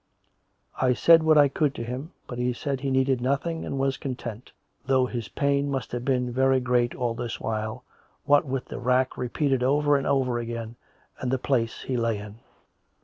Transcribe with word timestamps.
I 0.81 0.93
said 0.93 1.21
what 1.21 1.37
I 1.37 1.47
could 1.47 1.75
to 1.75 1.83
him, 1.83 2.11
but 2.25 2.39
he 2.39 2.53
said 2.53 2.79
he 2.79 2.89
needed 2.89 3.21
nothing 3.21 3.63
and 3.67 3.77
was 3.77 3.97
content, 3.97 4.51
though 4.87 5.05
his 5.05 5.27
pain 5.27 5.69
must 5.69 5.91
have 5.91 6.03
been 6.03 6.31
very 6.33 6.59
great 6.59 6.95
all 6.95 7.13
this 7.13 7.39
while, 7.39 7.83
what 8.25 8.43
with 8.43 8.65
the 8.65 8.79
racking 8.79 9.21
repeated 9.21 9.61
over 9.61 9.95
and 9.97 10.07
over 10.07 10.39
again 10.39 10.75
and 11.19 11.29
the 11.29 11.37
place 11.37 11.83
he 11.83 11.97
lay 11.97 12.17
in. 12.17 12.39